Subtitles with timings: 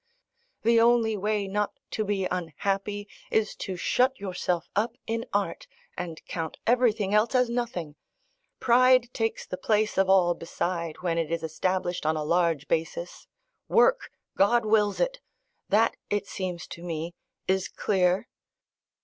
[0.63, 6.25] The only way not to be unhappy is to shut yourself up in art, and
[6.25, 7.93] count everything else as nothing.
[8.59, 13.27] Pride takes the place of all beside when it is established on a large basis.
[13.67, 14.11] Work!
[14.35, 15.19] God wills it.
[15.69, 17.13] That, it seems to me,
[17.47, 18.27] is clear.